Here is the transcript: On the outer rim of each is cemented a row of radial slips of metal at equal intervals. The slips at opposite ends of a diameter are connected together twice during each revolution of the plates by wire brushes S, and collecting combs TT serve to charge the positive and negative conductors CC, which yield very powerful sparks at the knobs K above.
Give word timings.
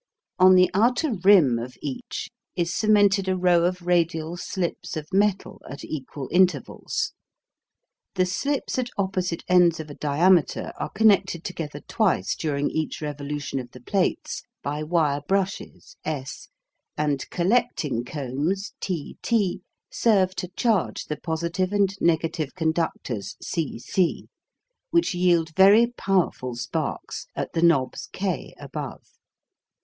On 0.39 0.55
the 0.55 0.71
outer 0.73 1.13
rim 1.23 1.59
of 1.59 1.77
each 1.79 2.31
is 2.55 2.73
cemented 2.73 3.27
a 3.27 3.37
row 3.37 3.65
of 3.65 3.83
radial 3.83 4.35
slips 4.35 4.97
of 4.97 5.05
metal 5.13 5.61
at 5.69 5.83
equal 5.83 6.27
intervals. 6.31 7.13
The 8.15 8.25
slips 8.25 8.79
at 8.79 8.89
opposite 8.97 9.43
ends 9.47 9.79
of 9.79 9.91
a 9.91 9.93
diameter 9.93 10.73
are 10.79 10.89
connected 10.89 11.43
together 11.43 11.81
twice 11.81 12.35
during 12.35 12.71
each 12.71 12.99
revolution 12.99 13.59
of 13.59 13.69
the 13.73 13.79
plates 13.79 14.41
by 14.63 14.81
wire 14.81 15.21
brushes 15.27 15.95
S, 16.03 16.47
and 16.97 17.29
collecting 17.29 18.03
combs 18.03 18.73
TT 18.81 19.61
serve 19.91 20.33
to 20.37 20.47
charge 20.57 21.03
the 21.05 21.17
positive 21.17 21.71
and 21.71 21.93
negative 22.01 22.55
conductors 22.55 23.35
CC, 23.43 24.29
which 24.89 25.13
yield 25.13 25.55
very 25.55 25.85
powerful 25.95 26.55
sparks 26.55 27.27
at 27.35 27.53
the 27.53 27.61
knobs 27.61 28.09
K 28.11 28.55
above. 28.59 29.03